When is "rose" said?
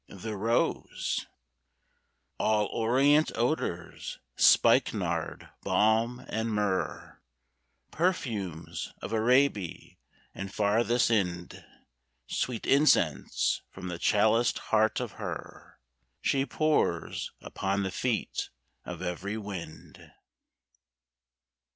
0.35-1.27